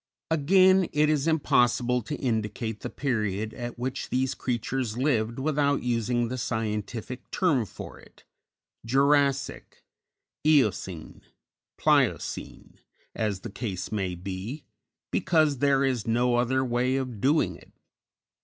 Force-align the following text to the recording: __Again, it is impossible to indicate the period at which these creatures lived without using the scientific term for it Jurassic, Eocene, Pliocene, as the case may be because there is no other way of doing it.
__Again, 0.35 0.89
it 0.93 1.09
is 1.11 1.27
impossible 1.27 2.01
to 2.01 2.15
indicate 2.15 2.79
the 2.79 2.89
period 2.89 3.53
at 3.53 3.77
which 3.77 4.09
these 4.09 4.33
creatures 4.33 4.97
lived 4.97 5.37
without 5.37 5.83
using 5.83 6.27
the 6.27 6.39
scientific 6.39 7.29
term 7.29 7.67
for 7.67 7.99
it 7.99 8.23
Jurassic, 8.83 9.83
Eocene, 10.43 11.21
Pliocene, 11.77 12.79
as 13.13 13.41
the 13.41 13.51
case 13.51 13.91
may 13.91 14.15
be 14.15 14.65
because 15.11 15.59
there 15.59 15.83
is 15.85 16.07
no 16.07 16.33
other 16.37 16.65
way 16.65 16.95
of 16.95 17.21
doing 17.21 17.55
it. 17.55 17.71